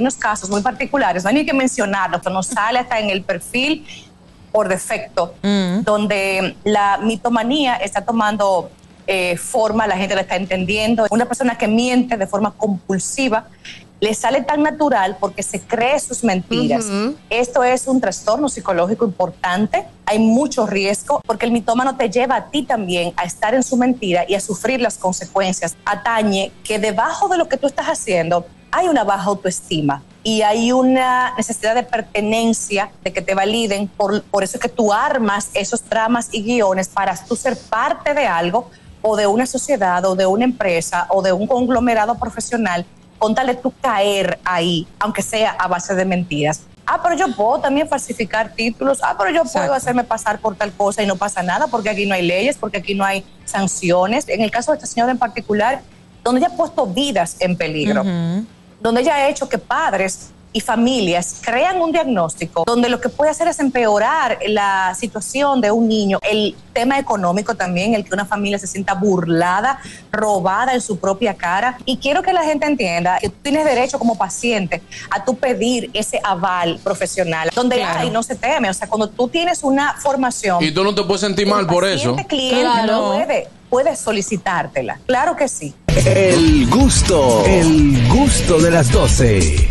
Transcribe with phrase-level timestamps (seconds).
[0.00, 3.22] unos casos muy particulares, no hay ni que mencionarlo, pero nos sale hasta en el
[3.22, 3.86] perfil
[4.52, 5.34] por defecto,
[5.82, 8.70] donde la mitomanía está tomando
[9.06, 11.06] eh, forma, la gente la está entendiendo.
[11.10, 13.46] Una persona que miente de forma compulsiva
[14.00, 16.86] le sale tan natural porque se cree sus mentiras.
[17.28, 19.84] Esto es un trastorno psicológico importante.
[20.10, 23.76] Hay mucho riesgo porque el mitómano te lleva a ti también a estar en su
[23.76, 25.76] mentira y a sufrir las consecuencias.
[25.84, 30.72] Atañe que debajo de lo que tú estás haciendo hay una baja autoestima y hay
[30.72, 33.86] una necesidad de pertenencia, de que te validen.
[33.86, 38.12] Por, por eso es que tú armas esos dramas y guiones para tú ser parte
[38.12, 38.68] de algo
[39.02, 42.84] o de una sociedad o de una empresa o de un conglomerado profesional
[43.20, 46.62] Póntale tú caer ahí, aunque sea a base de mentiras.
[46.92, 48.98] Ah, pero yo puedo también falsificar títulos.
[49.00, 52.04] Ah, pero yo puedo hacerme pasar por tal cosa y no pasa nada porque aquí
[52.04, 54.28] no hay leyes, porque aquí no hay sanciones.
[54.28, 55.82] En el caso de esta señora en particular,
[56.24, 58.02] donde ella ha puesto vidas en peligro,
[58.80, 63.30] donde ella ha hecho que padres y familias crean un diagnóstico donde lo que puede
[63.30, 68.24] hacer es empeorar la situación de un niño, el tema económico también, el que una
[68.24, 69.80] familia se sienta burlada,
[70.10, 71.78] robada en su propia cara.
[71.84, 75.90] Y quiero que la gente entienda que tú tienes derecho como paciente a tú pedir
[75.92, 78.70] ese aval profesional, donde hay no se teme.
[78.70, 80.62] O sea, cuando tú tienes una formación...
[80.62, 82.16] Y tú no te puedes sentir mal por eso.
[82.28, 84.98] cliente no puede, puede solicitártela.
[85.06, 85.74] Claro que sí.
[86.06, 89.68] El gusto, el gusto de las 12.